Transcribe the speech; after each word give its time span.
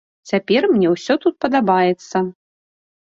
Цяпер 0.29 0.61
мне 0.71 0.87
ўсё 0.93 1.17
тут 1.25 1.37
падабаецца. 1.45 2.17